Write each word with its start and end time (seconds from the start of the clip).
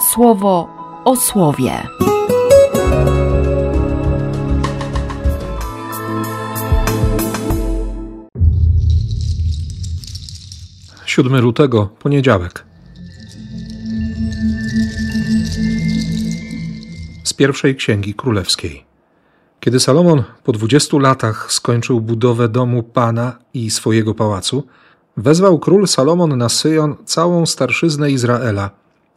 słowo 0.00 0.68
o 1.04 1.16
słowie. 1.16 1.82
7 11.06 11.40
lutego, 11.40 11.88
poniedziałek. 11.98 12.64
Z 17.24 17.32
pierwszej 17.32 17.76
księgi 17.76 18.14
królewskiej. 18.14 18.84
Kiedy 19.60 19.80
Salomon 19.80 20.22
po 20.44 20.52
dwudziestu 20.52 20.98
latach 20.98 21.52
skończył 21.52 22.00
budowę 22.00 22.48
domu 22.48 22.82
Pana 22.82 23.38
i 23.54 23.70
swojego 23.70 24.14
pałacu, 24.14 24.66
wezwał 25.16 25.58
król 25.58 25.86
Salomon 25.86 26.38
na 26.38 26.48
Syjon 26.48 26.96
całą 27.04 27.46
starszyznę 27.46 28.10
Izraela, 28.10 28.70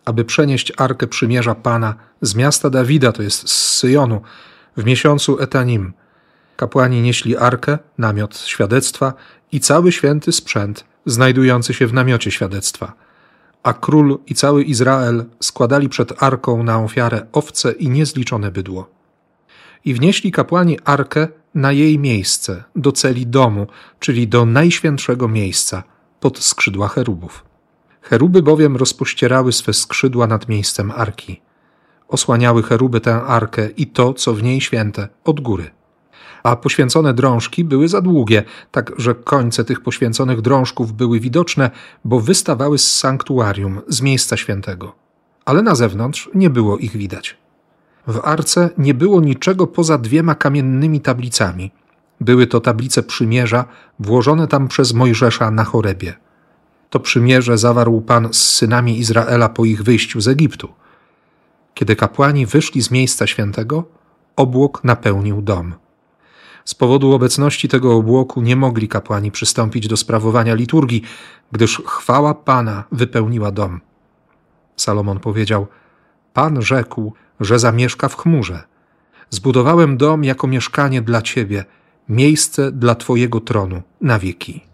aby 0.05 0.26
przenieść 0.26 0.73
Arkę 0.78 1.08
Przymierza 1.08 1.55
Pana 1.55 1.96
z 2.22 2.36
miasta 2.36 2.70
Dawida, 2.70 3.12
to 3.12 3.23
jest 3.23 3.50
z 3.50 3.78
Syjonu, 3.78 4.22
w 4.77 4.86
miesiącu 4.86 5.40
Etanim. 5.40 5.94
Kapłani 6.55 7.02
nieśli 7.02 7.38
Arkę, 7.38 7.77
namiot 7.98 8.38
świadectwa 8.38 9.14
i 9.52 9.60
cały 9.60 9.91
święty 9.91 10.32
sprzęt 10.32 10.86
znajdujący 11.05 11.74
się 11.74 11.88
w 11.88 11.94
namiocie 11.94 12.32
świadectwa. 12.32 12.94
A 13.64 13.74
król 13.74 14.20
i 14.27 14.36
cały 14.36 14.64
Izrael 14.64 15.26
składali 15.40 15.90
przed 15.90 16.24
Arką 16.24 16.63
na 16.63 16.80
ofiarę 16.84 17.26
owce 17.32 17.72
i 17.72 17.90
niezliczone 17.90 18.52
bydło 18.52 19.02
i 19.86 19.94
wnieśli 19.94 20.32
kapłani 20.32 20.80
arkę 20.86 21.27
na 21.55 21.72
jej 21.72 21.99
miejsce, 21.99 22.63
do 22.76 22.91
celi 22.91 23.27
domu, 23.27 23.68
czyli 23.99 24.27
do 24.27 24.46
najświętszego 24.46 25.27
miejsca, 25.27 25.84
pod 26.20 26.40
skrzydła 26.40 26.88
cherubów. 26.88 27.51
Cheruby 28.02 28.41
bowiem 28.41 28.78
rozpościerały 28.78 29.52
swe 29.52 29.73
skrzydła 29.73 30.28
nad 30.28 30.50
miejscem 30.50 30.91
arki. 30.91 31.41
Osłaniały 32.08 32.63
cheruby 32.63 33.02
tę 33.02 33.24
arkę 33.24 33.70
i 33.70 33.88
to, 33.88 34.13
co 34.13 34.34
w 34.34 34.43
niej 34.43 34.62
święte, 34.62 35.08
od 35.24 35.41
góry. 35.41 35.71
A 36.43 36.55
poświęcone 36.55 37.13
drążki 37.13 37.63
były 37.63 37.88
za 37.88 38.02
długie, 38.02 38.43
tak 38.71 38.91
że 38.98 39.16
końce 39.16 39.66
tych 39.66 39.82
poświęconych 39.82 40.41
drążków 40.41 40.93
były 40.93 41.20
widoczne, 41.20 41.71
bo 42.05 42.20
wystawały 42.20 42.77
z 42.77 42.96
sanktuarium, 42.96 43.82
z 43.88 44.02
miejsca 44.02 44.38
świętego. 44.38 44.96
Ale 45.46 45.62
na 45.62 45.76
zewnątrz 45.76 46.30
nie 46.34 46.49
było 46.49 46.77
ich 46.77 46.91
widać. 46.98 47.38
W 48.08 48.20
arce 48.24 48.70
nie 48.77 48.93
było 48.93 49.21
niczego 49.21 49.68
poza 49.68 49.98
dwiema 49.98 50.36
kamiennymi 50.36 51.02
tablicami. 51.02 51.71
Były 52.21 52.48
to 52.48 52.60
tablice 52.60 53.04
przymierza 53.04 53.65
włożone 53.99 54.48
tam 54.48 54.68
przez 54.68 54.93
Mojżesza 54.93 55.52
na 55.52 55.63
chorebie. 55.63 56.13
To 56.91 56.99
przymierze 56.99 57.57
zawarł 57.57 58.01
Pan 58.01 58.34
z 58.34 58.37
synami 58.37 58.99
Izraela 58.99 59.49
po 59.49 59.65
ich 59.65 59.84
wyjściu 59.84 60.21
z 60.21 60.27
Egiptu. 60.27 60.70
Kiedy 61.73 61.95
kapłani 61.95 62.45
wyszli 62.45 62.81
z 62.81 62.91
miejsca 62.91 63.27
świętego, 63.27 63.84
obłok 64.35 64.84
napełnił 64.84 65.41
dom. 65.41 65.73
Z 66.66 66.75
powodu 66.75 67.13
obecności 67.13 67.67
tego 67.67 67.95
obłoku 67.95 68.41
nie 68.41 68.56
mogli 68.56 68.88
kapłani 68.88 69.31
przystąpić 69.31 69.88
do 69.88 69.97
sprawowania 69.97 70.56
liturgii, 70.56 71.01
gdyż 71.51 71.81
chwała 71.85 72.34
Pana 72.34 72.84
wypełniła 72.91 73.51
dom. 73.51 73.81
Salomon 74.75 75.19
powiedział: 75.19 75.67
Pan 76.34 76.62
rzekł, 76.62 77.13
że 77.39 77.59
zamieszka 77.59 78.09
w 78.09 78.17
chmurze. 78.17 78.63
Zbudowałem 79.29 79.97
dom 79.97 80.23
jako 80.23 80.47
mieszkanie 80.47 81.01
dla 81.01 81.22
Ciebie, 81.22 81.66
miejsce 82.09 82.72
dla 82.72 82.95
Twojego 82.95 83.39
tronu 83.39 83.81
na 84.01 84.19
wieki. 84.19 84.71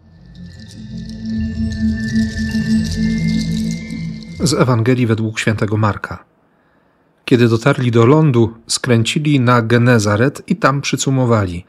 Z 4.40 4.54
Ewangelii 4.54 5.06
według 5.06 5.40
świętego 5.40 5.76
Marka. 5.76 6.24
Kiedy 7.24 7.48
dotarli 7.48 7.90
do 7.90 8.06
lądu, 8.06 8.54
skręcili 8.66 9.40
na 9.40 9.62
Genezaret 9.62 10.42
i 10.46 10.56
tam 10.56 10.80
przycumowali. 10.80 11.64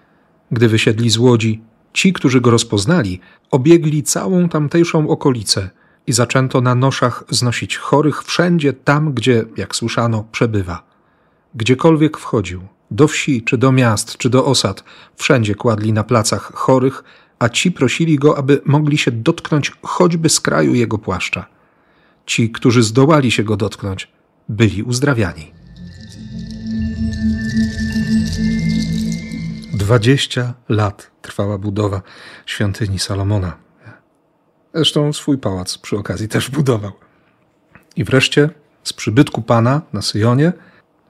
Gdy 0.52 0.68
wysiedli 0.68 1.10
z 1.10 1.18
łodzi, 1.18 1.62
ci, 1.94 2.14
którzy 2.14 2.42
go 2.42 2.52
rozpoznali, 2.52 3.20
obiegli 3.52 4.04
całą 4.04 4.50
tamtejszą 4.50 5.08
okolicę 5.08 5.70
i 6.08 6.14
zaczęto 6.14 6.62
na 6.62 6.76
noszach 6.76 7.24
znosić 7.30 7.78
chorych 7.78 8.24
wszędzie 8.24 8.74
tam, 8.74 9.14
gdzie, 9.14 9.46
jak 9.58 9.76
słyszano, 9.76 10.24
przebywa. 10.32 10.84
Gdziekolwiek 11.56 12.18
wchodził, 12.18 12.62
do 12.92 13.08
wsi, 13.08 13.44
czy 13.44 13.58
do 13.58 13.72
miast, 13.72 14.18
czy 14.18 14.30
do 14.30 14.46
osad, 14.46 14.84
wszędzie 15.16 15.56
kładli 15.56 15.94
na 15.94 16.04
placach 16.04 16.54
chorych, 16.54 17.04
a 17.40 17.50
ci 17.50 17.72
prosili 17.72 18.16
go, 18.16 18.38
aby 18.38 18.62
mogli 18.66 18.98
się 18.98 19.12
dotknąć 19.12 19.72
choćby 19.82 20.30
z 20.30 20.40
kraju 20.40 20.74
jego 20.74 20.98
płaszcza. 20.98 21.59
Ci, 22.30 22.50
którzy 22.50 22.84
zdołali 22.84 23.32
się 23.32 23.44
go 23.44 23.58
dotknąć, 23.58 24.12
byli 24.50 24.84
uzdrawiani. 24.84 25.52
Dwadzieścia 29.74 30.54
lat 30.70 31.12
trwała 31.22 31.58
budowa 31.58 32.02
świątyni 32.46 33.00
Salomona. 33.00 33.58
Zresztą 34.74 35.14
swój 35.14 35.38
pałac 35.38 35.78
przy 35.78 35.98
okazji 35.98 36.28
też 36.28 36.50
budował. 36.50 36.92
I 37.96 38.04
wreszcie 38.04 38.50
z 38.84 38.94
przybytku 38.94 39.42
Pana 39.42 39.82
na 39.94 40.02
Syjonie 40.02 40.54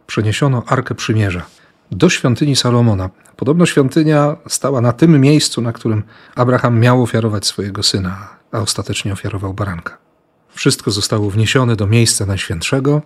przeniesiono 0.07 0.63
Arkę 0.67 0.95
Przymierza 0.95 1.45
do 1.91 2.09
świątyni 2.09 2.55
Salomona. 2.55 3.09
Podobno 3.35 3.65
świątynia 3.65 4.35
stała 4.47 4.81
na 4.81 4.93
tym 4.93 5.21
miejscu, 5.21 5.61
na 5.61 5.73
którym 5.73 6.03
Abraham 6.35 6.79
miał 6.79 7.03
ofiarować 7.03 7.45
swojego 7.45 7.83
syna, 7.83 8.29
a 8.51 8.59
ostatecznie 8.59 9.13
ofiarował 9.13 9.53
baranka. 9.53 10.08
Wszystko 10.53 10.91
zostało 10.91 11.29
wniesione 11.29 11.75
do 11.75 11.87
miejsca 11.87 12.25
najświętszego 12.25 13.01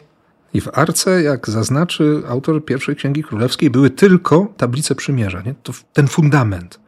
i 0.54 0.62
w 0.62 0.68
Arce, 0.74 1.22
jak 1.24 1.50
zaznaczy 1.50 2.24
autor 2.28 2.66
pierwszej 2.66 2.96
Księgi 2.96 3.24
Królewskiej, 3.24 3.70
były 3.70 3.90
tylko 3.90 4.54
tablice 4.58 4.96
przymierza, 4.96 5.42
nie? 5.42 5.56
to 5.64 5.74
ten 5.94 6.08
fundament. 6.08 6.80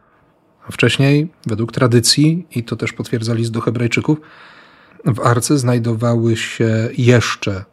A 0.68 0.72
wcześniej, 0.72 1.32
według 1.46 1.72
tradycji, 1.72 2.46
i 2.50 2.64
to 2.64 2.76
też 2.76 2.92
potwierdza 2.92 3.34
list 3.34 3.50
do 3.50 3.60
Hebrajczyków, 3.60 4.18
w 5.04 5.20
Arce 5.20 5.58
znajdowały 5.58 6.36
się 6.36 6.88
jeszcze 6.98 7.64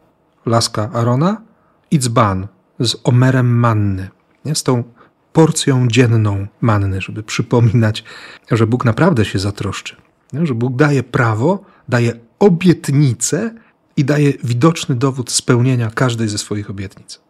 laska 0.46 0.90
Arona, 0.92 1.42
i 1.90 1.98
dzban 1.98 2.46
z 2.80 2.96
omerem 3.04 3.58
manny, 3.58 4.08
nie? 4.44 4.54
z 4.54 4.62
tą 4.62 4.84
porcją 5.32 5.88
dzienną 5.88 6.46
manny, 6.60 7.00
żeby 7.00 7.22
przypominać, 7.22 8.04
że 8.50 8.66
Bóg 8.66 8.84
naprawdę 8.84 9.24
się 9.24 9.38
zatroszczy, 9.38 9.96
nie? 10.32 10.46
że 10.46 10.54
Bóg 10.54 10.76
daje 10.76 11.02
prawo, 11.02 11.64
daje 11.88 12.12
obietnicę 12.44 13.54
i 13.96 14.04
daje 14.04 14.32
widoczny 14.44 14.94
dowód 14.94 15.30
spełnienia 15.30 15.90
każdej 15.90 16.28
ze 16.28 16.38
swoich 16.38 16.70
obietnic. 16.70 17.20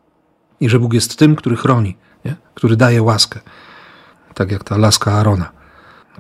I 0.61 0.69
że 0.69 0.79
Bóg 0.81 0.95
jest 0.95 1.17
tym, 1.17 1.37
który 1.37 1.57
chroni, 1.57 1.97
nie? 2.25 2.37
który 2.55 2.77
daje 2.77 3.03
łaskę. 3.03 3.41
Tak 4.35 4.51
jak 4.51 4.65
ta 4.65 4.77
laska 4.77 5.13
Arona, 5.13 5.53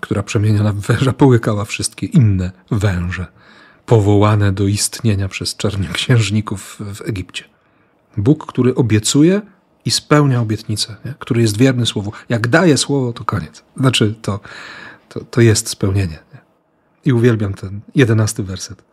która 0.00 0.22
przemieniona 0.22 0.72
w 0.72 0.80
węża 0.80 1.12
połykała 1.12 1.64
wszystkie 1.64 2.06
inne 2.06 2.52
węże, 2.70 3.26
powołane 3.86 4.52
do 4.52 4.66
istnienia 4.66 5.28
przez 5.28 5.56
czarnoksiężników 5.56 6.76
w 6.94 7.00
Egipcie. 7.08 7.44
Bóg, 8.16 8.46
który 8.46 8.74
obiecuje 8.74 9.42
i 9.84 9.90
spełnia 9.90 10.40
obietnicę, 10.40 10.96
nie? 11.04 11.14
który 11.18 11.42
jest 11.42 11.56
wierny 11.56 11.86
słowu. 11.86 12.12
Jak 12.28 12.48
daje 12.48 12.76
słowo, 12.76 13.12
to 13.12 13.24
koniec. 13.24 13.64
Znaczy, 13.76 14.14
to, 14.22 14.40
to, 15.08 15.20
to 15.20 15.40
jest 15.40 15.68
spełnienie. 15.68 16.18
I 17.04 17.12
uwielbiam 17.12 17.54
ten 17.54 17.80
jedenasty 17.94 18.42
werset, 18.42 18.84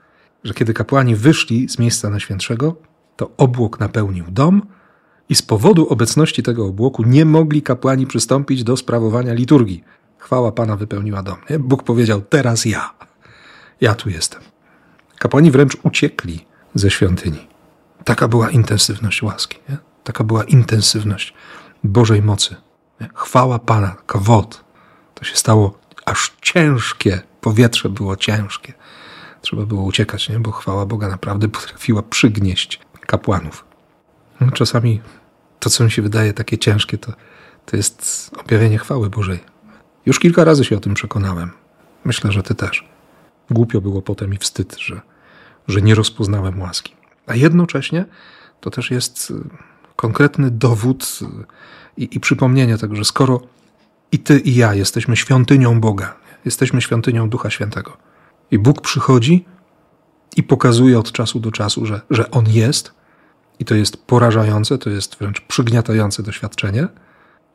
że 0.43 0.53
kiedy 0.53 0.73
kapłani 0.73 1.15
wyszli 1.15 1.69
z 1.69 1.79
miejsca 1.79 2.09
najświętszego, 2.09 2.75
to 3.15 3.31
obłok 3.37 3.79
napełnił 3.79 4.25
dom 4.29 4.61
i 5.29 5.35
z 5.35 5.41
powodu 5.41 5.87
obecności 5.87 6.43
tego 6.43 6.65
obłoku 6.65 7.03
nie 7.03 7.25
mogli 7.25 7.61
kapłani 7.61 8.07
przystąpić 8.07 8.63
do 8.63 8.77
sprawowania 8.77 9.33
liturgii. 9.33 9.83
Chwała 10.17 10.51
Pana 10.51 10.77
wypełniła 10.77 11.23
dom. 11.23 11.37
Nie? 11.49 11.59
Bóg 11.59 11.83
powiedział, 11.83 12.21
teraz 12.21 12.65
ja. 12.65 12.93
Ja 13.81 13.95
tu 13.95 14.09
jestem. 14.09 14.41
Kapłani 15.19 15.51
wręcz 15.51 15.77
uciekli 15.83 16.45
ze 16.75 16.91
świątyni. 16.91 17.47
Taka 18.03 18.27
była 18.27 18.49
intensywność 18.49 19.23
łaski, 19.23 19.57
nie? 19.69 19.77
taka 20.03 20.23
była 20.23 20.43
intensywność 20.43 21.33
Bożej 21.83 22.21
mocy. 22.21 22.55
Nie? 23.01 23.09
Chwała 23.13 23.59
Pana, 23.59 23.95
kawot. 24.05 24.63
To 25.15 25.25
się 25.25 25.35
stało 25.35 25.79
aż 26.05 26.33
ciężkie, 26.41 27.21
powietrze 27.41 27.89
było 27.89 28.15
ciężkie. 28.15 28.73
Trzeba 29.41 29.65
było 29.65 29.83
uciekać, 29.83 30.29
nie? 30.29 30.39
bo 30.39 30.51
chwała 30.51 30.85
Boga 30.85 31.07
naprawdę 31.07 31.47
potrafiła 31.49 32.03
przygnieść 32.03 32.79
kapłanów. 33.07 33.65
No, 34.41 34.51
czasami 34.51 35.01
to, 35.59 35.69
co 35.69 35.83
mi 35.83 35.91
się 35.91 36.01
wydaje 36.01 36.33
takie 36.33 36.57
ciężkie, 36.57 36.97
to, 36.97 37.13
to 37.65 37.77
jest 37.77 38.31
objawienie 38.37 38.77
chwały 38.77 39.09
Bożej. 39.09 39.39
Już 40.05 40.19
kilka 40.19 40.43
razy 40.43 40.65
się 40.65 40.77
o 40.77 40.79
tym 40.79 40.93
przekonałem. 40.93 41.51
Myślę, 42.05 42.31
że 42.31 42.43
ty 42.43 42.55
też. 42.55 42.87
Głupio 43.49 43.81
było 43.81 44.01
potem 44.01 44.33
i 44.33 44.37
wstyd, 44.37 44.75
że, 44.79 45.01
że 45.67 45.81
nie 45.81 45.95
rozpoznałem 45.95 46.61
łaski. 46.61 46.95
A 47.27 47.35
jednocześnie 47.35 48.05
to 48.61 48.69
też 48.69 48.91
jest 48.91 49.31
y, 49.31 49.33
konkretny 49.95 50.51
dowód 50.51 51.19
y, 51.21 51.25
i, 51.97 52.15
i 52.15 52.19
przypomnienie 52.19 52.77
tego, 52.77 52.95
że 52.95 53.05
skoro 53.05 53.41
i 54.11 54.19
ty, 54.19 54.39
i 54.39 54.55
ja 54.55 54.73
jesteśmy 54.73 55.17
świątynią 55.17 55.79
Boga, 55.81 56.15
jesteśmy 56.45 56.81
świątynią 56.81 57.29
Ducha 57.29 57.49
Świętego, 57.49 57.97
i 58.51 58.59
Bóg 58.59 58.81
przychodzi 58.81 59.45
i 60.35 60.43
pokazuje 60.43 60.99
od 60.99 61.11
czasu 61.11 61.39
do 61.39 61.51
czasu, 61.51 61.85
że, 61.85 62.01
że 62.09 62.31
On 62.31 62.45
jest, 62.49 62.93
I 63.59 63.65
to 63.65 63.75
jest 63.75 64.05
porażające, 64.05 64.77
to 64.77 64.89
jest 64.89 65.15
wręcz 65.15 65.41
przygniatające 65.41 66.23
doświadczenie, 66.23 66.87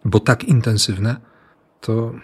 bo 0.05 0.21
tak 0.21 0.45
intensywne, 0.45 1.17
to, 1.81 2.15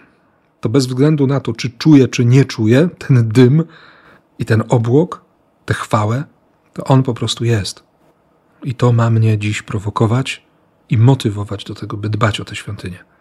to 0.61 0.69
bez 0.69 0.87
względu 0.87 1.27
na 1.27 1.39
to, 1.39 1.53
czy 1.53 1.69
czuję, 1.69 2.07
czy 2.07 2.25
nie 2.25 2.45
czuję, 2.45 2.89
ten 2.97 3.29
dym 3.29 3.63
i 4.39 4.45
ten 4.45 4.63
obłok, 4.69 5.21
tę 5.65 5.73
chwałę, 5.73 6.23
to 6.73 6.83
on 6.83 7.03
po 7.03 7.13
prostu 7.13 7.45
jest. 7.45 7.83
I 8.63 8.75
to 8.75 8.93
ma 8.93 9.09
mnie 9.09 9.37
dziś 9.37 9.61
prowokować 9.61 10.45
i 10.89 10.97
motywować 10.97 11.63
do 11.63 11.75
tego, 11.75 11.97
by 11.97 12.09
dbać 12.09 12.39
o 12.39 12.45
tę 12.45 12.55
świątynię. 12.55 13.12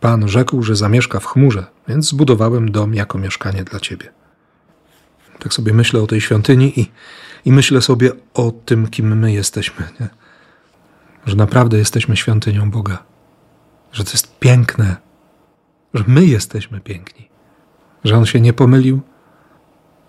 Pan 0.00 0.28
rzekł, 0.28 0.62
że 0.62 0.76
zamieszka 0.76 1.20
w 1.20 1.26
chmurze, 1.26 1.66
więc 1.88 2.08
zbudowałem 2.08 2.70
dom 2.70 2.94
jako 2.94 3.18
mieszkanie 3.18 3.64
dla 3.64 3.80
ciebie. 3.80 4.12
Tak 5.38 5.54
sobie 5.54 5.72
myślę 5.72 6.02
o 6.02 6.06
tej 6.06 6.20
świątyni 6.20 6.80
i, 6.80 6.90
i 7.44 7.52
myślę 7.52 7.82
sobie 7.82 8.10
o 8.34 8.50
tym, 8.50 8.88
kim 8.88 9.18
my 9.18 9.32
jesteśmy. 9.32 9.88
Nie? 10.00 10.08
Że 11.26 11.36
naprawdę 11.36 11.78
jesteśmy 11.78 12.16
świątynią 12.16 12.70
Boga. 12.70 13.02
Że 13.92 14.04
to 14.04 14.10
jest 14.10 14.38
piękne. 14.38 14.96
Że 15.94 16.04
my 16.06 16.26
jesteśmy 16.26 16.80
piękni. 16.80 17.28
Że 18.04 18.16
On 18.16 18.26
się 18.26 18.40
nie 18.40 18.52
pomylił, 18.52 19.00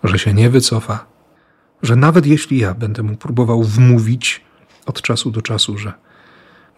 że 0.04 0.18
się 0.18 0.34
nie 0.34 0.50
wycofa. 0.50 1.06
Że 1.82 1.96
nawet 1.96 2.26
jeśli 2.26 2.58
ja 2.58 2.74
będę 2.74 3.02
mu 3.02 3.16
próbował 3.16 3.62
wmówić 3.62 4.44
od 4.86 5.02
czasu 5.02 5.30
do 5.30 5.42
czasu, 5.42 5.78
że, 5.78 5.92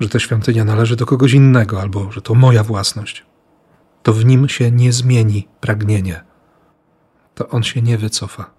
że 0.00 0.08
ta 0.08 0.18
świątynia 0.18 0.64
należy 0.64 0.96
do 0.96 1.06
kogoś 1.06 1.32
innego 1.32 1.80
albo 1.80 2.12
że 2.12 2.22
to 2.22 2.34
moja 2.34 2.62
własność, 2.62 3.24
to 4.02 4.12
w 4.12 4.24
nim 4.24 4.48
się 4.48 4.70
nie 4.70 4.92
zmieni 4.92 5.48
pragnienie 5.60 6.24
to 7.34 7.48
on 7.48 7.62
się 7.62 7.82
nie 7.82 7.98
wycofa. 7.98 8.50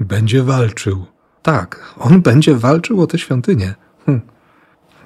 Będzie 0.00 0.42
walczył. 0.42 1.06
Tak, 1.42 1.94
on 1.98 2.22
będzie 2.22 2.54
walczył 2.54 3.02
o 3.02 3.06
tę 3.06 3.18
świątynię. 3.18 3.74
Hm. 4.06 4.20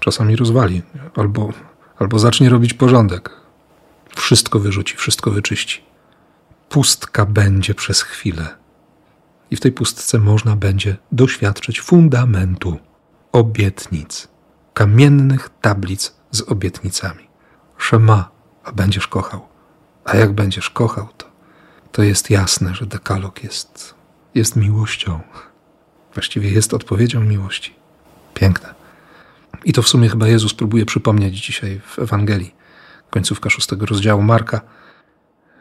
Czasami 0.00 0.36
rozwali, 0.36 0.82
albo, 1.16 1.48
albo 1.98 2.19
zacznie 2.19 2.48
robić 2.48 2.74
porządek. 2.74 3.30
Wszystko 4.16 4.58
wyrzuci, 4.58 4.96
wszystko 4.96 5.30
wyczyści. 5.30 5.82
Pustka 6.69 7.26
będzie 7.26 7.74
przez 7.74 8.02
chwilę. 8.02 8.48
I 9.50 9.56
w 9.56 9.60
tej 9.60 9.72
pustce 9.72 10.19
można 10.19 10.56
będzie 10.56 10.96
doświadczyć 11.12 11.80
fundamentu 11.80 12.78
obietnic, 13.32 14.28
kamiennych 14.74 15.50
tablic 15.60 16.14
z 16.30 16.42
obietnicami. 16.42 17.28
Szema, 17.78 18.30
a 18.64 18.72
będziesz 18.72 19.08
kochał. 19.08 19.48
A 20.04 20.16
jak 20.16 20.32
będziesz 20.32 20.70
kochał, 20.70 21.08
to 21.16 21.32
to 21.92 22.02
jest 22.02 22.30
jasne, 22.30 22.74
że 22.74 22.86
dekalog 22.86 23.44
jest, 23.44 23.94
jest 24.34 24.56
miłością. 24.56 25.20
Właściwie 26.14 26.50
jest 26.50 26.74
odpowiedzią 26.74 27.20
miłości. 27.20 27.74
Piękne. 28.34 28.74
I 29.64 29.72
to 29.72 29.82
w 29.82 29.88
sumie 29.88 30.08
chyba 30.08 30.28
Jezus 30.28 30.54
próbuje 30.54 30.86
przypomnieć 30.86 31.46
dzisiaj 31.46 31.80
w 31.86 31.98
Ewangelii, 31.98 32.54
końcówka 33.10 33.50
szóstego 33.50 33.86
rozdziału 33.86 34.22
Marka. 34.22 34.60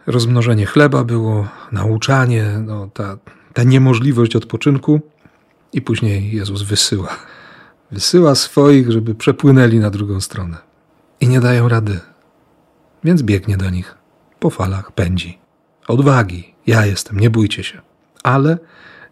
Rozmnożenie 0.08 0.66
chleba 0.66 1.04
było, 1.04 1.48
nauczanie, 1.72 2.46
no, 2.66 2.90
ta, 2.94 3.18
ta 3.54 3.64
niemożliwość 3.64 4.36
odpoczynku, 4.36 5.02
i 5.74 5.82
później 5.82 6.36
Jezus 6.36 6.62
wysyła. 6.62 7.18
Wysyła 7.92 8.36
swoich, 8.36 8.92
żeby 8.92 9.16
przepłynęli 9.16 9.80
na 9.80 9.90
drugą 9.90 10.22
stronę. 10.22 10.58
I 11.20 11.28
nie 11.28 11.40
dają 11.40 11.70
rady. 11.70 12.00
Więc 13.04 13.22
biegnie 13.24 13.58
do 13.58 13.70
nich, 13.70 13.98
po 14.40 14.50
falach 14.50 14.92
pędzi. 14.92 15.40
Odwagi, 15.88 16.54
ja 16.68 16.86
jestem, 16.86 17.20
nie 17.20 17.30
bójcie 17.30 17.64
się. 17.64 17.82
Ale, 18.24 18.58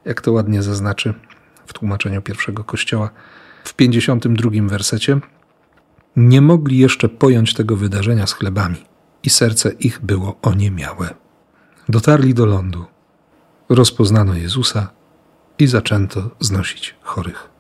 jak 0.06 0.22
to 0.22 0.32
ładnie 0.32 0.64
zaznaczy 0.64 1.14
w 1.66 1.74
tłumaczeniu 1.74 2.22
pierwszego 2.22 2.64
kościoła, 2.64 3.10
w 3.64 3.74
52 3.74 4.52
wersecie, 4.64 5.20
nie 6.16 6.42
mogli 6.42 6.78
jeszcze 6.78 7.10
pojąć 7.10 7.54
tego 7.54 7.76
wydarzenia 7.76 8.28
z 8.28 8.34
chlebami 8.34 8.86
i 9.24 9.30
serce 9.30 9.72
ich 9.72 10.02
było 10.02 10.38
oniemiałe. 10.42 11.10
Dotarli 11.90 12.34
do 12.34 12.46
lądu, 12.46 12.86
rozpoznano 13.70 14.36
Jezusa 14.36 14.90
i 15.60 15.68
zaczęto 15.68 16.30
znosić 16.40 16.96
chorych. 17.02 17.59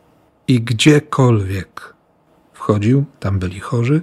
I 0.49 0.61
gdziekolwiek 0.61 1.93
wchodził, 2.53 3.05
tam 3.19 3.39
byli 3.39 3.59
chorzy, 3.59 4.01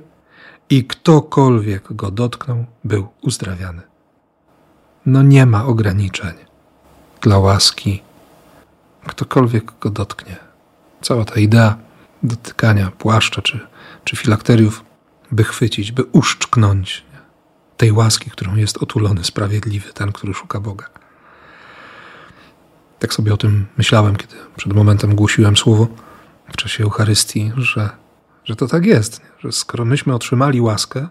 i 0.71 0.85
ktokolwiek 0.85 1.93
go 1.93 2.11
dotknął, 2.11 2.65
był 2.85 3.09
uzdrawiany 3.23 3.83
no 5.07 5.23
nie 5.23 5.47
ma 5.47 5.65
ograniczeń 5.65 6.35
dla 7.21 7.39
łaski. 7.39 8.03
Ktokolwiek 9.07 9.73
go 9.81 9.91
dotknie. 9.91 10.37
Cała 11.03 11.25
ta 11.25 11.41
idea 11.41 11.79
dotykania 12.23 12.91
płaszcza 12.99 13.43
czy, 13.43 13.61
czy 14.05 14.17
filakteriów, 14.17 14.85
by 15.33 15.45
chwycić, 15.45 15.93
by 15.93 16.05
uszczknąć 16.05 17.05
tej 17.77 17.93
łaski, 17.93 18.31
którą 18.31 18.57
jest 18.57 18.79
otulony 18.79 19.25
sprawiedliwy, 19.25 19.93
ten, 19.93 20.13
który 20.13 20.35
szuka 20.35 20.61
Boga. 20.61 20.87
Tak 22.99 23.15
sobie 23.15 23.35
o 23.35 23.37
tym 23.37 23.67
myślałem, 23.77 24.17
kiedy 24.17 24.35
przed 24.57 24.73
momentem 24.73 25.15
głosiłem 25.15 25.57
słowo 25.57 25.87
w 26.49 26.57
czasie 26.57 26.85
Eucharystii, 26.85 27.53
że, 27.57 27.91
że 28.45 28.57
to 28.57 28.67
tak 28.67 28.87
jest, 28.87 29.21
że 29.39 29.53
skoro 29.53 29.85
myśmy 29.85 30.15
otrzymali 30.15 30.61
łaskę, 30.61 31.09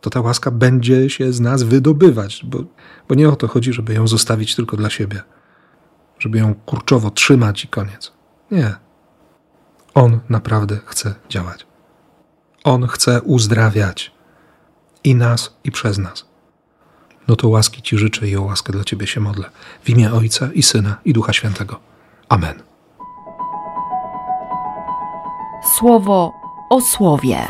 to 0.00 0.10
ta 0.10 0.20
łaska 0.20 0.50
będzie 0.50 1.10
się 1.10 1.32
z 1.32 1.40
nas 1.40 1.62
wydobywać, 1.62 2.40
bo, 2.44 2.58
bo 3.08 3.14
nie 3.14 3.28
o 3.28 3.36
to 3.36 3.48
chodzi, 3.48 3.72
żeby 3.72 3.94
ją 3.94 4.08
zostawić 4.08 4.56
tylko 4.56 4.76
dla 4.76 4.90
siebie, 4.90 5.22
żeby 6.18 6.38
ją 6.38 6.54
kurczowo 6.54 7.10
trzymać 7.10 7.64
i 7.64 7.68
koniec. 7.68 8.12
Nie. 8.50 8.74
On 9.94 10.20
naprawdę 10.28 10.78
chce 10.86 11.14
działać. 11.28 11.66
On 12.64 12.86
chce 12.86 13.22
uzdrawiać 13.22 14.12
i 15.04 15.14
nas, 15.14 15.56
i 15.64 15.70
przez 15.70 15.98
nas. 15.98 16.26
No 17.28 17.36
to 17.36 17.48
łaski 17.48 17.82
Ci 17.82 17.98
życzę 17.98 18.28
i 18.28 18.36
o 18.36 18.42
łaskę 18.42 18.72
dla 18.72 18.84
Ciebie 18.84 19.06
się 19.06 19.20
modlę. 19.20 19.50
W 19.82 19.90
imię 19.90 20.12
Ojca 20.12 20.48
i 20.54 20.62
Syna 20.62 20.96
i 21.04 21.12
Ducha 21.12 21.32
Świętego. 21.32 21.80
Amen. 22.28 22.71
Słowo 25.64 26.32
o 26.70 26.80
słowie. 26.80 27.46